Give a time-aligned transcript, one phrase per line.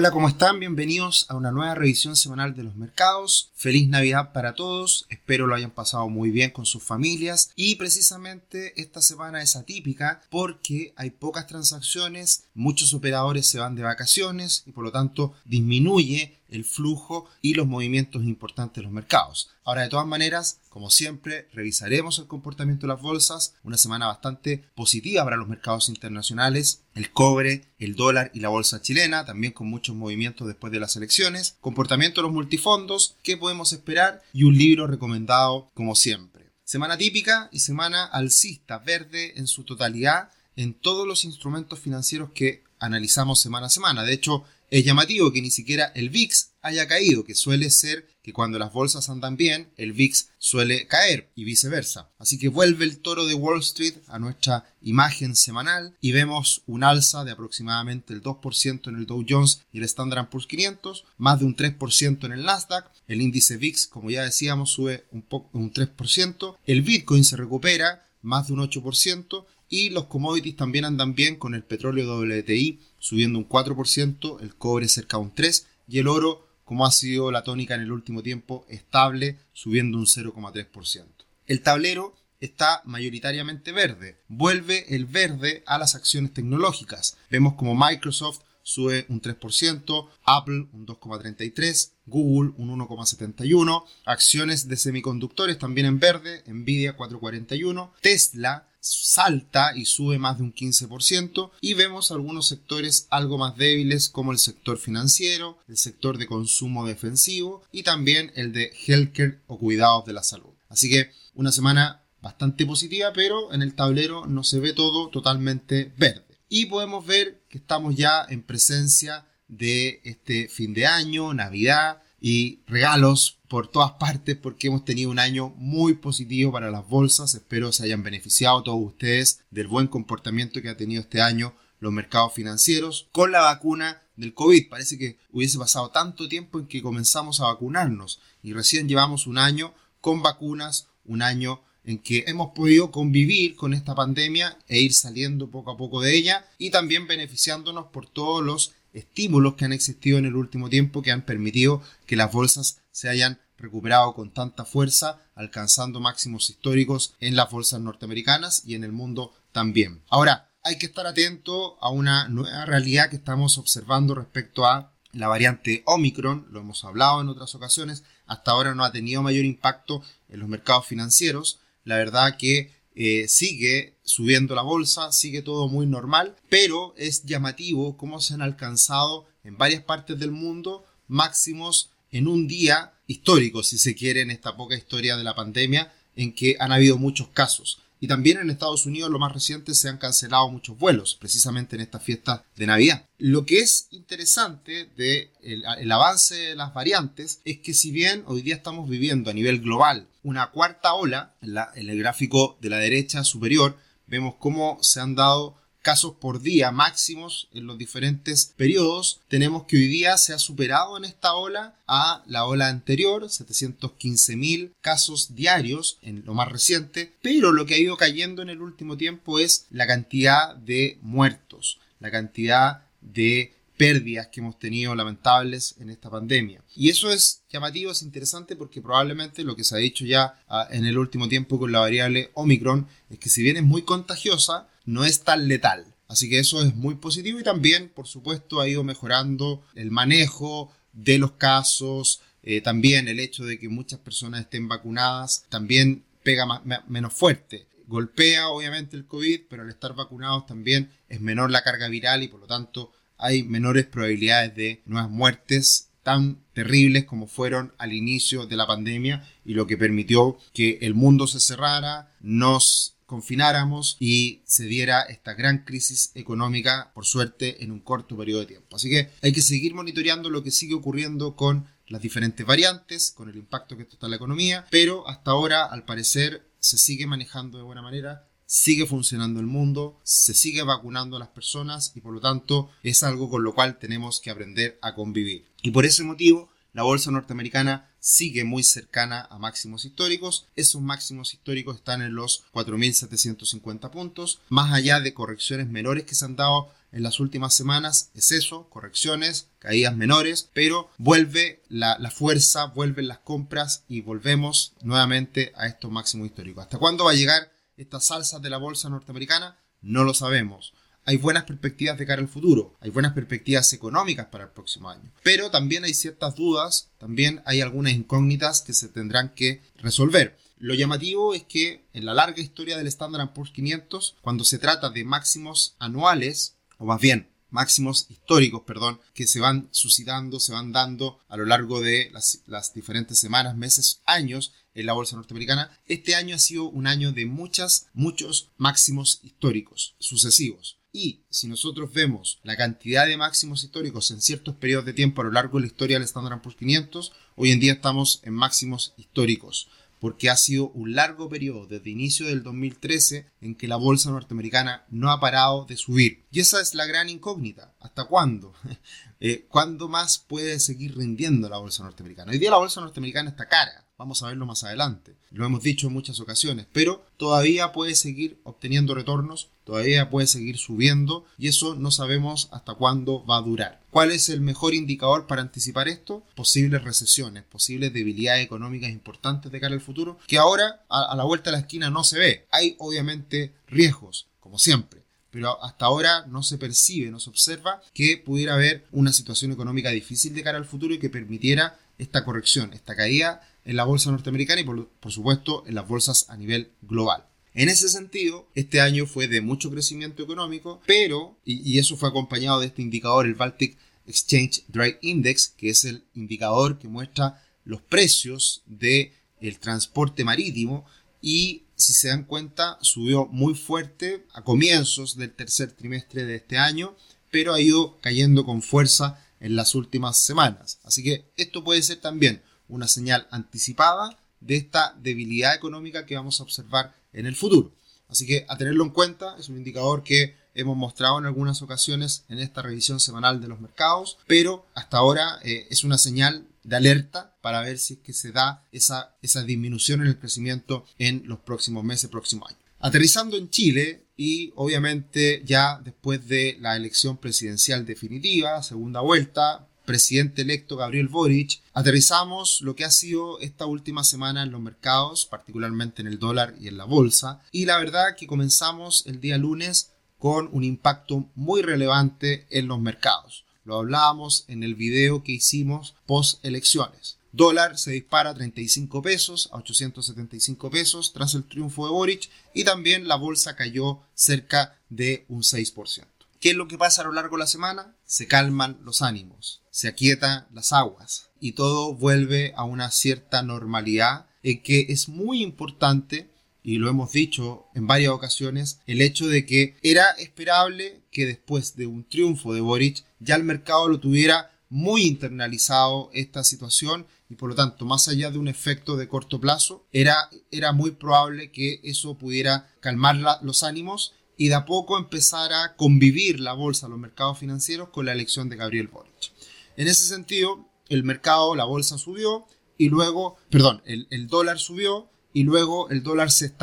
[0.00, 0.60] Hola, ¿cómo están?
[0.60, 3.50] Bienvenidos a una nueva revisión semanal de los mercados.
[3.56, 5.06] Feliz Navidad para todos.
[5.08, 7.50] Espero lo hayan pasado muy bien con sus familias.
[7.56, 13.82] Y precisamente esta semana es atípica porque hay pocas transacciones, muchos operadores se van de
[13.82, 19.50] vacaciones y por lo tanto disminuye el flujo y los movimientos importantes de los mercados.
[19.64, 23.56] Ahora, de todas maneras, como siempre, revisaremos el comportamiento de las bolsas.
[23.64, 26.84] Una semana bastante positiva para los mercados internacionales.
[26.94, 30.94] El cobre, el dólar y la bolsa chilena, también con muchos movimientos después de las
[30.94, 31.56] elecciones.
[31.60, 36.52] Comportamiento de los multifondos, qué podemos esperar y un libro recomendado como siempre.
[36.62, 42.62] Semana típica y semana alcista, verde en su totalidad en todos los instrumentos financieros que
[42.78, 44.04] analizamos semana a semana.
[44.04, 48.32] De hecho, es llamativo que ni siquiera el VIX haya caído, que suele ser que
[48.32, 52.10] cuando las bolsas andan bien, el VIX suele caer y viceversa.
[52.18, 56.84] Así que vuelve el toro de Wall Street a nuestra imagen semanal y vemos un
[56.84, 61.38] alza de aproximadamente el 2% en el Dow Jones y el Standard Poor's 500, más
[61.40, 65.48] de un 3% en el Nasdaq, el índice VIX, como ya decíamos, sube un, poco,
[65.58, 71.14] un 3%, el Bitcoin se recupera más de un 8%, y los commodities también andan
[71.14, 75.98] bien con el petróleo WTI subiendo un 4%, el cobre cerca de un 3% y
[75.98, 81.06] el oro, como ha sido la tónica en el último tiempo, estable subiendo un 0,3%.
[81.46, 84.18] El tablero está mayoritariamente verde.
[84.28, 87.16] Vuelve el verde a las acciones tecnológicas.
[87.30, 95.58] Vemos como Microsoft sube un 3%, Apple un 2,33%, Google un 1,71%, acciones de semiconductores
[95.58, 102.10] también en verde, Nvidia 4,41%, Tesla salta y sube más de un 15% y vemos
[102.10, 107.82] algunos sectores algo más débiles como el sector financiero, el sector de consumo defensivo y
[107.82, 110.54] también el de healthcare o cuidados de la salud.
[110.68, 115.92] Así que una semana bastante positiva, pero en el tablero no se ve todo totalmente
[115.96, 116.24] verde.
[116.48, 122.60] Y podemos ver que estamos ya en presencia de este fin de año, Navidad y
[122.66, 127.34] regalos por todas partes porque hemos tenido un año muy positivo para las bolsas.
[127.34, 131.92] Espero se hayan beneficiado todos ustedes del buen comportamiento que ha tenido este año los
[131.92, 134.68] mercados financieros con la vacuna del COVID.
[134.68, 139.38] Parece que hubiese pasado tanto tiempo en que comenzamos a vacunarnos y recién llevamos un
[139.38, 144.92] año con vacunas, un año en que hemos podido convivir con esta pandemia e ir
[144.92, 149.72] saliendo poco a poco de ella y también beneficiándonos por todos los estímulos que han
[149.72, 154.32] existido en el último tiempo que han permitido que las bolsas se hayan recuperado con
[154.32, 160.02] tanta fuerza, alcanzando máximos históricos en las bolsas norteamericanas y en el mundo también.
[160.08, 165.28] Ahora, hay que estar atento a una nueva realidad que estamos observando respecto a la
[165.28, 170.02] variante Omicron, lo hemos hablado en otras ocasiones, hasta ahora no ha tenido mayor impacto
[170.28, 171.60] en los mercados financieros.
[171.84, 177.96] La verdad que eh, sigue subiendo la bolsa, sigue todo muy normal, pero es llamativo
[177.96, 183.78] cómo se han alcanzado en varias partes del mundo máximos en un día histórico, si
[183.78, 187.80] se quiere, en esta poca historia de la pandemia, en que han habido muchos casos.
[188.00, 191.82] Y también en Estados Unidos, lo más reciente, se han cancelado muchos vuelos, precisamente en
[191.82, 193.06] esta fiesta de Navidad.
[193.18, 198.42] Lo que es interesante de el, avance de las variantes es que si bien hoy
[198.42, 202.78] día estamos viviendo a nivel global una cuarta ola, en, en el gráfico de la
[202.78, 203.76] derecha superior,
[204.06, 205.56] vemos cómo se han dado
[205.88, 210.98] casos por día máximos en los diferentes periodos, tenemos que hoy día se ha superado
[210.98, 217.52] en esta ola a la ola anterior, 715.000 casos diarios en lo más reciente, pero
[217.52, 222.10] lo que ha ido cayendo en el último tiempo es la cantidad de muertos, la
[222.10, 226.60] cantidad de pérdidas que hemos tenido lamentables en esta pandemia.
[226.76, 230.68] Y eso es llamativo, es interesante porque probablemente lo que se ha dicho ya ah,
[230.70, 234.68] en el último tiempo con la variable Omicron es que si bien es muy contagiosa,
[234.88, 235.84] no es tan letal.
[236.08, 240.72] Así que eso es muy positivo y también, por supuesto, ha ido mejorando el manejo
[240.94, 246.46] de los casos, eh, también el hecho de que muchas personas estén vacunadas, también pega
[246.88, 247.66] menos fuerte.
[247.86, 252.28] Golpea obviamente el COVID, pero al estar vacunados también es menor la carga viral y
[252.28, 258.46] por lo tanto hay menores probabilidades de nuevas muertes tan terribles como fueron al inicio
[258.46, 264.42] de la pandemia y lo que permitió que el mundo se cerrara, nos confináramos y
[264.44, 268.76] se diera esta gran crisis económica, por suerte, en un corto periodo de tiempo.
[268.76, 273.30] Así que hay que seguir monitoreando lo que sigue ocurriendo con las diferentes variantes, con
[273.30, 277.06] el impacto que esto está en la economía, pero hasta ahora, al parecer, se sigue
[277.06, 282.02] manejando de buena manera, sigue funcionando el mundo, se sigue vacunando a las personas y
[282.02, 285.46] por lo tanto es algo con lo cual tenemos que aprender a convivir.
[285.62, 290.46] Y por ese motivo, la bolsa norteamericana sigue muy cercana a máximos históricos.
[290.54, 294.38] Esos máximos históricos están en los 4.750 puntos.
[294.48, 298.70] Más allá de correcciones menores que se han dado en las últimas semanas, es eso,
[298.70, 305.90] correcciones, caídas menores, pero vuelve la, fuerza, vuelven las compras y volvemos nuevamente a estos
[305.90, 306.62] máximos históricos.
[306.62, 309.58] ¿Hasta cuándo va a llegar esta salsa de la bolsa norteamericana?
[309.80, 310.74] No lo sabemos
[311.08, 315.10] hay buenas perspectivas de cara al futuro, hay buenas perspectivas económicas para el próximo año.
[315.22, 320.36] Pero también hay ciertas dudas, también hay algunas incógnitas que se tendrán que resolver.
[320.58, 324.90] Lo llamativo es que en la larga historia del Standard Poor's 500, cuando se trata
[324.90, 330.72] de máximos anuales, o más bien máximos históricos, perdón, que se van suscitando, se van
[330.72, 335.70] dando a lo largo de las, las, diferentes semanas, meses, años en la bolsa norteamericana.
[335.86, 340.77] Este año ha sido un año de muchas, muchos máximos históricos sucesivos.
[341.00, 345.26] Y si nosotros vemos la cantidad de máximos históricos en ciertos periodos de tiempo a
[345.26, 348.94] lo largo de la historia del Standard Poor's 500, hoy en día estamos en máximos
[348.96, 349.68] históricos,
[350.00, 354.86] porque ha sido un largo periodo desde inicio del 2013 en que la bolsa norteamericana
[354.90, 356.24] no ha parado de subir.
[356.32, 357.76] Y esa es la gran incógnita.
[357.78, 358.52] ¿Hasta cuándo?
[359.20, 362.30] Eh, ¿Cuándo más puede seguir rindiendo la bolsa norteamericana?
[362.30, 365.16] Hoy día la bolsa norteamericana está cara Vamos a verlo más adelante.
[365.32, 370.56] Lo hemos dicho en muchas ocasiones, pero todavía puede seguir obteniendo retornos, todavía puede seguir
[370.56, 373.82] subiendo y eso no sabemos hasta cuándo va a durar.
[373.90, 376.24] ¿Cuál es el mejor indicador para anticipar esto?
[376.36, 381.50] Posibles recesiones, posibles debilidades económicas importantes de cara al futuro, que ahora a, la vuelta
[381.50, 382.46] de la esquina no se ve.
[382.52, 388.16] Hay obviamente riesgos, como siempre pero hasta ahora no se percibe, no se observa que
[388.16, 392.72] pudiera haber una situación económica difícil de cara al futuro y que permitiera esta corrección,
[392.72, 397.26] esta caída en la bolsa norteamericana y por, supuesto en las bolsas a nivel global.
[397.52, 402.60] En ese sentido, este año fue de mucho crecimiento económico, pero, y, eso fue acompañado
[402.60, 403.76] de este indicador, el Baltic
[404.06, 410.86] Exchange Trade Index, que es el indicador que muestra los precios del el transporte marítimo
[411.20, 416.56] y si se dan cuenta subió muy fuerte a comienzos del tercer trimestre de este
[416.56, 416.96] año,
[417.30, 420.80] pero ha ido cayendo con fuerza en las últimas semanas.
[420.84, 426.40] Así que esto puede ser también una señal anticipada de esta debilidad económica que vamos
[426.40, 427.72] a observar en el futuro.
[428.08, 432.24] Así que a tenerlo en cuenta, es un indicador que hemos mostrado en algunas ocasiones
[432.28, 436.76] en esta revisión semanal de los mercados, pero hasta ahora eh, es una señal de
[436.76, 441.22] alerta para ver si es que se da esa, esa disminución en el crecimiento en
[441.26, 442.58] los próximos meses, próximo año.
[442.80, 450.42] Aterrizando en Chile y obviamente ya después de la elección presidencial definitiva, segunda vuelta, presidente
[450.42, 456.02] electo Gabriel Boric, aterrizamos lo que ha sido esta última semana en los mercados, particularmente
[456.02, 459.92] en el dólar y en la bolsa, y la verdad que comenzamos el día lunes
[460.18, 463.46] con un impacto muy relevante en los mercados.
[463.64, 467.16] Lo hablábamos en el video que hicimos post elecciones.
[467.32, 472.64] Dólar se dispara a 35 pesos, a 875 pesos tras el triunfo de Boric y
[472.64, 476.17] también la bolsa cayó cerca de un 6%.
[476.40, 477.96] ¿Qué es lo que pasa a lo largo de la semana?
[478.04, 484.26] Se calman los ánimos, se aquietan las aguas y todo vuelve a una cierta normalidad
[484.44, 486.30] en que es muy importante
[486.62, 491.74] y lo hemos dicho en varias ocasiones, el hecho de que era esperable que después
[491.74, 497.34] de un triunfo de Boric ya el mercado lo tuviera muy internalizado esta situación y
[497.34, 501.50] por lo tanto más allá de un efecto de corto plazo era, era muy probable
[501.50, 506.88] que eso pudiera calmar los ánimos y de a poco empezar a convivir la bolsa,
[506.88, 509.32] los mercados financieros con la elección de Gabriel Boric.
[509.76, 512.46] En ese sentido, el mercado, la bolsa subió
[512.78, 516.54] y luego, perdón, el, dólar subió y luego el dólar se,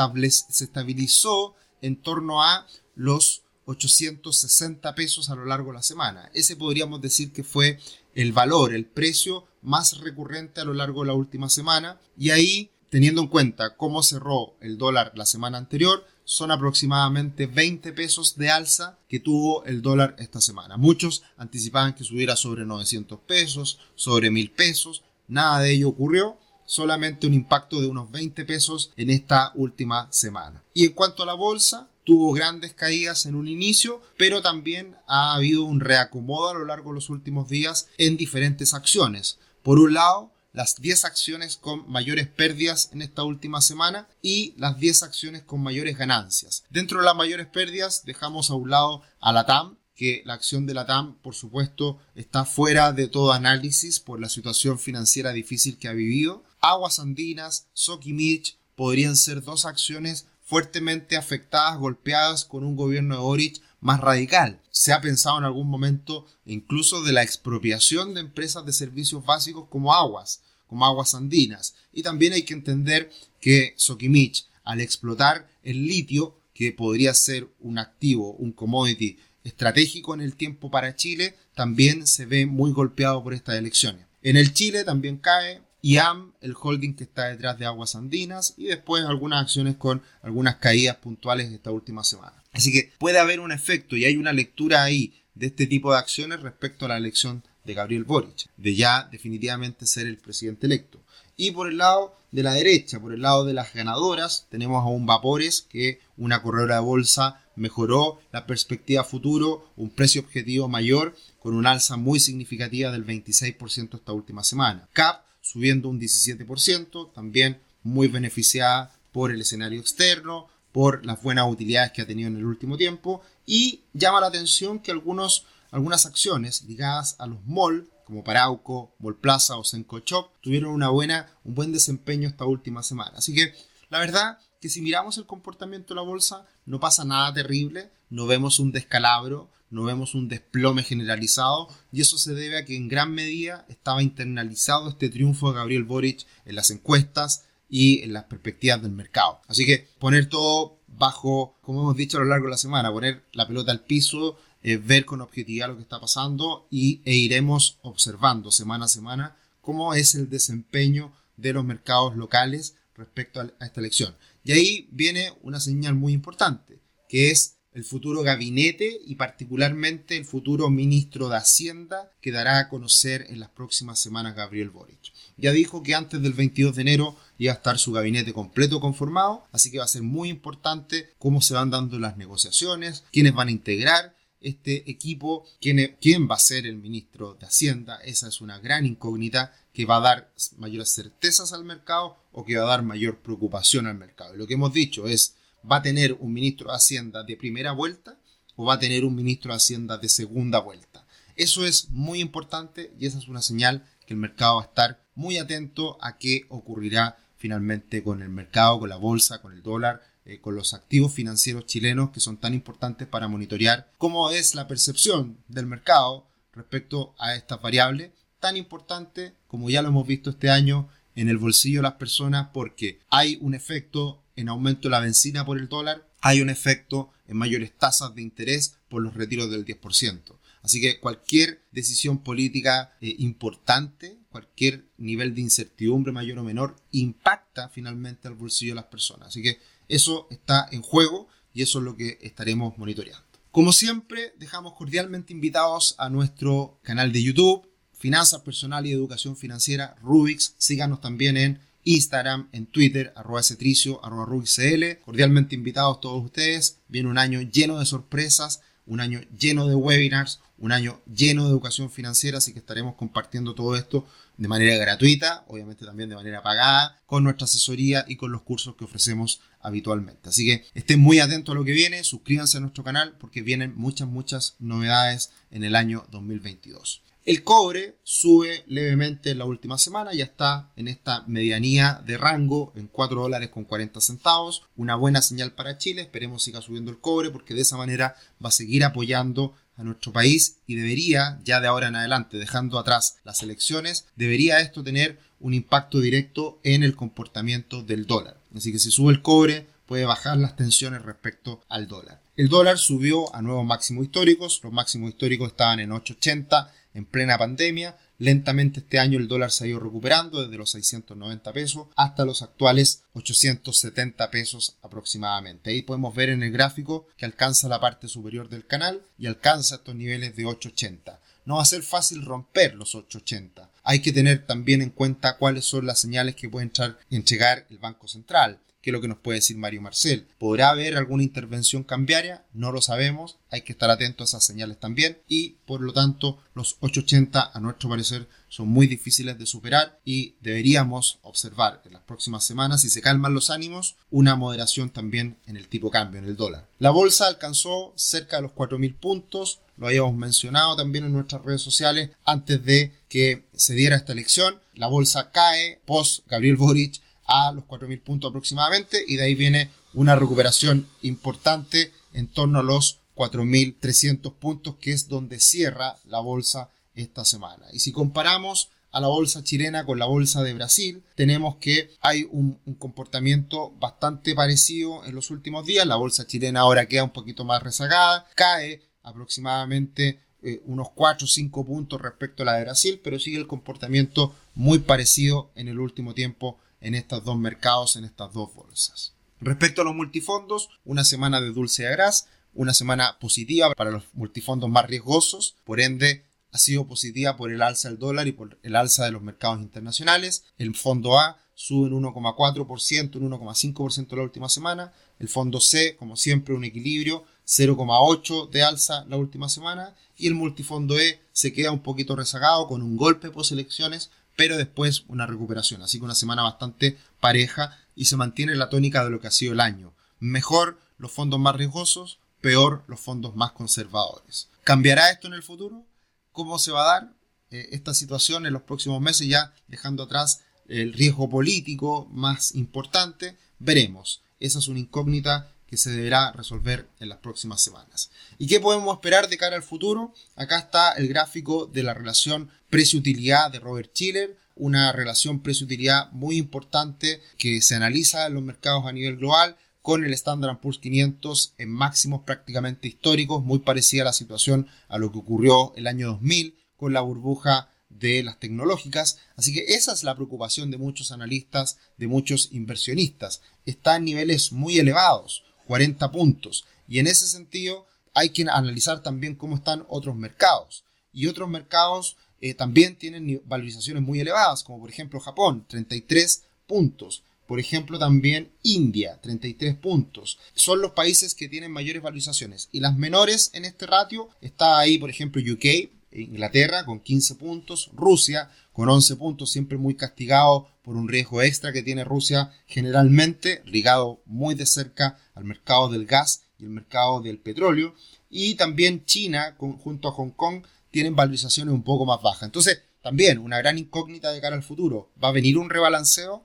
[0.49, 2.65] se estabilizó en torno a
[2.95, 6.31] los 860 pesos a lo largo de la semana.
[6.33, 7.79] Ese podríamos decir que fue
[8.13, 11.99] el valor, el precio más recurrente a lo largo de la última semana.
[12.17, 17.93] Y ahí, teniendo en cuenta cómo cerró el dólar la semana anterior, son aproximadamente 20
[17.93, 20.75] pesos de alza que tuvo el dólar esta semana.
[20.75, 25.03] Muchos anticipaban que subiera sobre 900 pesos, sobre 1000 pesos.
[25.27, 30.63] Nada de ello ocurrió, solamente un impacto de unos 20 pesos en esta última semana.
[30.73, 35.35] Y en cuanto a la bolsa, tuvo grandes caídas en un inicio, pero también ha
[35.35, 39.39] habido un reacomodo a lo largo de los últimos días en diferentes acciones.
[39.63, 44.79] Por un lado, las 10 acciones con mayores pérdidas en esta última semana y las
[44.79, 46.63] 10 acciones con mayores ganancias.
[46.69, 50.65] Dentro de las mayores pérdidas dejamos a un lado a la TAM, que la acción
[50.65, 55.77] de la TAM, por supuesto, está fuera de todo análisis por la situación financiera difícil
[55.77, 56.43] que ha vivido.
[56.61, 63.61] Aguas Andinas, Soquimich podrían ser dos acciones fuertemente afectadas, golpeadas con un gobierno de Boric
[63.81, 64.61] más radical.
[64.71, 69.67] Se ha pensado en algún momento incluso de la expropiación de empresas de servicios básicos
[69.69, 70.41] como aguas,
[70.75, 71.73] como aguas andinas.
[71.93, 77.79] Y también hay que entender que Sokimich, al explotar el litio, que podría ser un
[77.79, 83.33] activo, un commodity estratégico en el tiempo para Chile, también se ve muy golpeado por
[83.33, 84.05] estas elecciones.
[84.21, 88.65] En el Chile también cae IAM, el holding que está detrás de Aguas Andinas, y
[88.65, 92.43] después algunas acciones con algunas caídas puntuales esta última semana.
[92.51, 95.99] Así que puede haber un efecto y hay una lectura ahí de este tipo de
[95.99, 100.99] acciones respecto a la elección de Gabriel Boric, de ya definitivamente ser el presidente electo.
[101.37, 104.87] Y por el lado de la derecha, por el lado de las ganadoras, tenemos a
[104.87, 111.15] un Vapores que una corredora de bolsa mejoró la perspectiva futuro, un precio objetivo mayor
[111.39, 114.87] con un alza muy significativa del 26% esta última semana.
[114.93, 121.91] CAP subiendo un 17%, también muy beneficiada por el escenario externo, por las buenas utilidades
[121.91, 125.45] que ha tenido en el último tiempo y llama la atención que algunos,
[125.75, 130.87] algunas acciones ligadas a los malls como Parauco, Mall Plaza o Senco Shop tuvieron una
[130.87, 133.17] buena, un buen desempeño esta última semana.
[133.17, 133.53] Así que
[133.89, 138.25] la verdad que si miramos el comportamiento de la bolsa no pasa nada terrible, no
[138.25, 142.87] vemos un descalabro, no vemos un desplome generalizado y eso se debe a que en
[142.87, 148.23] gran medida estaba internalizado este triunfo de Gabriel Boric en las encuestas y en las
[148.25, 149.41] perspectivas del mercado.
[149.49, 153.25] Así que poner todo bajo, como hemos dicho a lo largo de la semana, poner
[153.33, 157.77] la pelota al piso eh, ver con objetividad lo que está pasando y, e iremos
[157.83, 163.79] observando semana a semana cómo es el desempeño de los mercados locales respecto a, esta
[163.79, 164.15] elección.
[164.43, 170.25] Y ahí viene una señal muy importante, que es el futuro gabinete y particularmente el
[170.25, 175.13] futuro ministro de Hacienda que dará a conocer en las próximas semanas Gabriel Boric.
[175.37, 179.43] Ya dijo que antes del 22 de enero iba a estar su gabinete completo conformado,
[179.51, 183.49] así que va a ser muy importante cómo se van dando las negociaciones, quiénes van
[183.49, 184.14] a integrar
[184.45, 187.97] este equipo, quién, quién va a ser el ministro de Hacienda.
[188.03, 192.57] Esa es una gran incógnita que va a dar mayores certezas al mercado o que
[192.57, 194.35] va a dar mayor preocupación al mercado.
[194.35, 195.35] lo que hemos dicho es,
[195.69, 198.17] ¿va a tener un ministro de Hacienda de primera vuelta
[198.55, 201.05] o va a tener un ministro de Hacienda de segunda vuelta?
[201.35, 205.03] Eso es muy importante y esa es una señal que el mercado va a estar
[205.15, 210.01] muy atento a qué ocurrirá finalmente con el mercado, con la bolsa, con el dólar
[210.25, 214.67] eh, con los activos financieros chilenos que son tan importantes para monitorear cómo es la
[214.67, 220.49] percepción del mercado respecto a estas variables, tan importante como ya lo hemos visto este
[220.49, 224.99] año en el bolsillo de las personas porque hay un efecto en aumento de la
[224.99, 229.49] benzina por el dólar, hay un efecto en mayores tasas de interés por los retiros
[229.49, 230.37] del 10%.
[230.61, 237.69] Así que cualquier decisión política eh, importante, cualquier nivel de incertidumbre mayor o menor, impacta
[237.69, 239.27] finalmente al bolsillo de las personas.
[239.27, 243.25] Así que eso está en juego y eso es lo que estaremos monitoreando.
[243.51, 249.95] Como siempre, dejamos cordialmente invitados a nuestro canal de YouTube, Finanzas Personal y Educación Financiera,
[250.01, 250.55] Rubix.
[250.57, 254.99] Síganos también en Instagram, en Twitter, arroba cetricio, arroba rubixcl.
[255.05, 256.79] Cordialmente invitados todos ustedes.
[256.89, 261.49] Viene un año lleno de sorpresas, un año lleno de webinars, un año lleno de
[261.49, 266.43] educación financiera, así que estaremos compartiendo todo esto de manera gratuita, obviamente también de manera
[266.43, 270.29] pagada, con nuestra asesoría y con los cursos que ofrecemos habitualmente.
[270.29, 273.73] Así que estén muy atentos a lo que viene, suscríbanse a nuestro canal porque vienen
[273.75, 277.01] muchas, muchas novedades en el año 2022.
[277.25, 282.71] El cobre sube levemente en la última semana, ya está en esta medianía de rango
[282.75, 284.61] en 4 dólares con 40 centavos.
[284.75, 288.49] Una buena señal para Chile, esperemos siga subiendo el cobre porque de esa manera va
[288.49, 293.17] a seguir apoyando a nuestro país y debería, ya de ahora en adelante, dejando atrás
[293.23, 298.37] las elecciones, debería esto tener un impacto directo en el comportamiento del dólar.
[298.55, 302.21] Así que si sube el cobre, puede bajar las tensiones respecto al dólar.
[302.35, 307.37] El dólar subió a nuevos máximos históricos, los máximos históricos estaban en 8.80 en plena
[307.37, 312.23] pandemia, Lentamente este año el dólar se ha ido recuperando desde los 690 pesos hasta
[312.23, 315.71] los actuales 870 pesos aproximadamente.
[315.71, 319.75] Ahí podemos ver en el gráfico que alcanza la parte superior del canal y alcanza
[319.75, 321.19] estos niveles de 880.
[321.43, 323.69] No va a ser fácil romper los 880.
[323.83, 327.77] Hay que tener también en cuenta cuáles son las señales que puede entrar, entregar el
[327.79, 330.27] Banco Central que lo que nos puede decir Mario Marcel.
[330.37, 332.43] ¿Podrá haber alguna intervención cambiaria?
[332.53, 336.37] No lo sabemos, hay que estar atentos a esas señales también y por lo tanto
[336.53, 342.03] los 880 a nuestro parecer son muy difíciles de superar y deberíamos observar en las
[342.03, 346.27] próximas semanas, si se calman los ánimos, una moderación también en el tipo cambio, en
[346.27, 346.67] el dólar.
[346.77, 351.63] La bolsa alcanzó cerca de los 4.000 puntos, lo habíamos mencionado también en nuestras redes
[351.63, 354.59] sociales antes de que se diera esta elección.
[354.75, 359.69] La bolsa cae post Gabriel Boric a los 4.000 puntos aproximadamente y de ahí viene
[359.93, 366.69] una recuperación importante en torno a los 4.300 puntos, que es donde cierra la bolsa
[366.93, 367.65] esta semana.
[367.71, 372.25] Y si comparamos a la bolsa chilena con la bolsa de Brasil, tenemos que hay
[372.31, 375.85] un, comportamiento bastante parecido en los últimos días.
[375.85, 381.27] La bolsa chilena ahora queda un poquito más rezagada, cae aproximadamente eh, unos 4 o
[381.27, 385.79] 5 puntos respecto a la de Brasil, pero sigue el comportamiento muy parecido en el
[385.79, 389.13] último tiempo en estos dos mercados, en estas dos bolsas.
[389.41, 394.03] Respecto a los multifondos, una semana de dulce a gras, una semana positiva para los
[394.13, 398.59] multifondos más riesgosos, por ende ha sido positiva por el alza del dólar y por
[398.61, 400.45] el alza de los mercados internacionales.
[400.59, 404.93] El fondo A sube un 1,4%, un 1,5% la última semana.
[405.19, 409.95] El fondo C, como siempre, un equilibrio, 0,8% de alza la última semana.
[410.17, 414.57] Y el multifondo E se queda un poquito rezagado con un golpe post elecciones, pero
[414.57, 415.81] después una recuperación.
[415.81, 419.31] Así que una semana bastante pareja y se mantiene la tónica de lo que ha
[419.31, 419.93] sido el año.
[420.19, 424.49] Mejor los fondos más riesgosos, peor los fondos más conservadores.
[424.63, 425.85] ¿Cambiará esto en el futuro?
[426.31, 427.13] ¿Cómo se va a dar
[427.51, 433.37] eh, esta situación en los próximos meses, ya dejando atrás el riesgo político más importante?
[433.59, 434.21] Veremos.
[434.39, 438.11] Esa es una incógnita que se deberá resolver en las próximas semanas.
[438.37, 440.13] ¿Y qué podemos esperar de cara al futuro?
[440.35, 446.35] Acá está el gráfico de la relación precio-utilidad de Robert Schiller, una relación precio-utilidad muy
[446.35, 451.53] importante que se analiza en los mercados a nivel global con el Standard Poor's 500
[451.57, 456.07] en máximos prácticamente históricos, muy parecida a la situación a lo que ocurrió el año
[456.07, 459.19] 2000 con la burbuja de las tecnológicas.
[459.37, 463.41] Así que esa es la preocupación de muchos analistas, de muchos inversionistas.
[463.65, 466.65] Está en niveles muy elevados, 40 puntos.
[466.89, 470.83] Y en ese sentido hay que analizar también cómo están otros mercados.
[471.13, 477.23] Y otros mercados eh, también tienen valorizaciones muy elevadas, como por ejemplo Japón, 33 puntos.
[477.47, 480.37] Por ejemplo, también India, 33 puntos.
[480.53, 482.69] Son los países que tienen mayores valorizaciones.
[482.71, 487.89] Y las menores en este ratio está ahí, por ejemplo, UK, Inglaterra con 15 puntos,
[487.95, 493.63] Rusia con 11 puntos, siempre muy castigado por un riesgo extra que tiene Rusia generalmente,
[493.65, 497.95] ligado muy de cerca al mercado del gas y el mercado del petróleo.
[498.29, 500.63] Y también China, junto a Hong Kong,
[500.95, 502.43] tienen valorizaciones un poco más bajas.
[502.43, 505.11] Entonces, también una gran incógnita de cara al futuro.
[505.21, 506.41] ¿Va a venir un rebalanceo?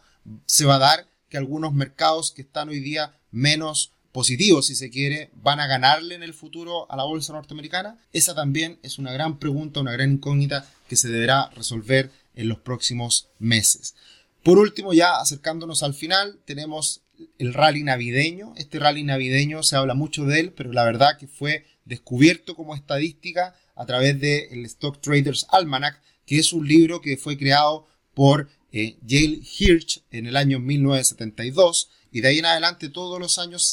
[0.46, 4.90] se va a dar que algunos mercados que están hoy día menos positivos, si se
[4.90, 7.96] quiere, van a ganarle en el futuro a la bolsa norteamericana?
[8.12, 12.58] Esa también es una gran pregunta, una gran incógnita que se deberá resolver en los
[12.58, 13.94] próximos meses.
[14.42, 17.02] Por último, ya acercándonos al final, tenemos
[17.38, 18.52] el rally navideño.
[18.56, 22.76] Este rally navideño se habla mucho de él, pero la verdad que fue descubierto como
[22.76, 28.48] estadística a través del Stock Traders Almanac, que es un libro que fue creado por
[28.72, 33.64] eh, Yale Hirsch en el año 1972 y de ahí en adelante todos los años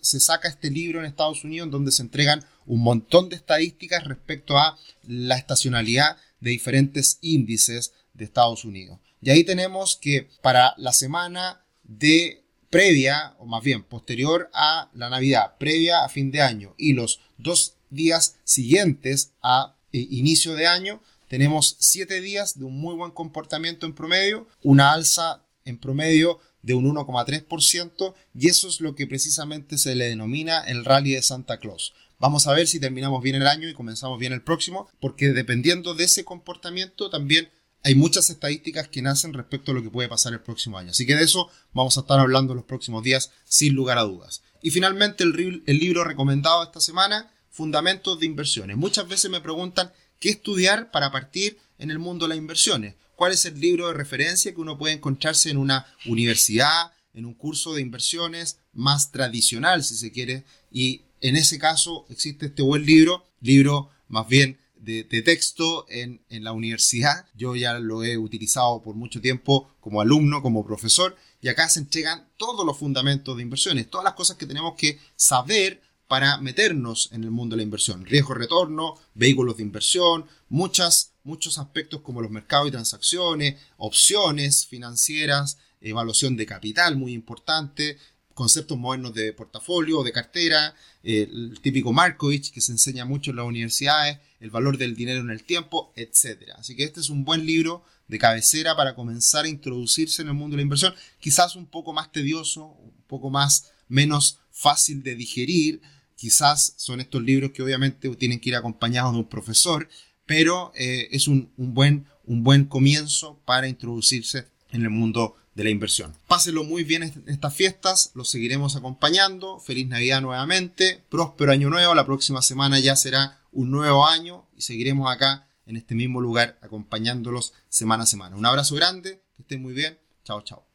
[0.00, 4.56] se, saca este libro en Estados Unidos donde se entregan un montón de estadísticas respecto
[4.56, 8.98] a la estacionalidad de diferentes índices de Estados Unidos.
[9.20, 15.10] Y ahí tenemos que para la semana de previa, o más bien posterior a la
[15.10, 20.66] Navidad, previa a fin de año y los dos días siguientes a eh, inicio de
[20.66, 26.38] año, tenemos 7 días de un muy buen comportamiento en promedio, una alza en promedio
[26.62, 31.22] de un 1,3% y eso es lo que precisamente se le denomina el rally de
[31.22, 31.94] Santa Claus.
[32.18, 35.94] Vamos a ver si terminamos bien el año y comenzamos bien el próximo, porque dependiendo
[35.94, 37.50] de ese comportamiento también
[37.82, 40.90] hay muchas estadísticas que nacen respecto a lo que puede pasar el próximo año.
[40.90, 44.42] Así que de eso vamos a estar hablando los próximos días sin lugar a dudas.
[44.66, 48.76] Y finalmente el, libro recomendado esta semana, Fundamentos de Inversiones.
[48.76, 52.96] Muchas veces me preguntan qué estudiar para partir en el mundo de las inversiones.
[53.14, 57.34] ¿Cuál es el libro de referencia que uno puede encontrarse en una universidad, en un
[57.34, 60.42] curso de inversiones más tradicional, si se quiere?
[60.72, 66.44] Y en ese caso existe este buen libro, libro más bien de, texto en, en,
[66.44, 67.26] la universidad.
[67.34, 71.80] Yo ya lo he utilizado por mucho tiempo como alumno, como profesor, y acá se
[71.80, 77.08] entregan todos los fundamentos de inversiones, todas las cosas que tenemos que saber para meternos
[77.12, 78.04] en el mundo de la inversión.
[78.04, 86.36] Riesgo-retorno, vehículos de inversión, muchas, muchos aspectos como los mercados y transacciones, opciones financieras, evaluación
[86.36, 87.98] de capital, muy importante,
[88.34, 93.46] conceptos modernos de portafolio, de cartera, el típico Markovich que se enseña mucho en las
[93.46, 96.50] universidades, el valor del dinero en el tiempo, etc.
[96.58, 100.34] Así que este es un buen libro de cabecera para comenzar a introducirse en el
[100.34, 105.14] mundo de la inversión, quizás un poco más tedioso, un poco más menos fácil de
[105.14, 105.80] digerir,
[106.16, 109.86] Quizás son estos libros que obviamente tienen que ir acompañados de un profesor,
[110.24, 115.70] pero eh, es un, buen, un buen comienzo para introducirse en el mundo de la
[115.70, 116.14] inversión.
[116.26, 119.60] Pásenlo muy bien en estas fiestas, los seguiremos acompañando.
[119.60, 124.60] Feliz Navidad nuevamente, próspero año nuevo, la próxima semana ya será un nuevo año y
[124.60, 128.36] seguiremos acá en este mismo lugar acompañándolos semana a semana.
[128.36, 130.66] Un abrazo grande, que estén muy bien, chao chao.